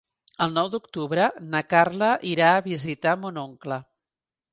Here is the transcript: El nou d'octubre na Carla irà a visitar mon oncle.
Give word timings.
El 0.43 0.53
nou 0.53 0.69
d'octubre 0.75 1.27
na 1.55 1.61
Carla 1.73 2.07
irà 2.31 2.47
a 2.53 2.65
visitar 2.69 3.13
mon 3.27 3.39
oncle. 3.43 3.79